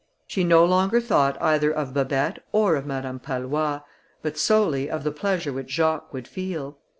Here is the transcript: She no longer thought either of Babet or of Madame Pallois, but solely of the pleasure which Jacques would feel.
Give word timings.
She 0.25 0.43
no 0.43 0.65
longer 0.65 0.99
thought 0.99 1.39
either 1.39 1.69
of 1.69 1.93
Babet 1.93 2.39
or 2.51 2.75
of 2.75 2.87
Madame 2.87 3.19
Pallois, 3.19 3.81
but 4.23 4.35
solely 4.35 4.89
of 4.89 5.03
the 5.03 5.11
pleasure 5.11 5.53
which 5.53 5.69
Jacques 5.69 6.11
would 6.11 6.27
feel. 6.27 6.79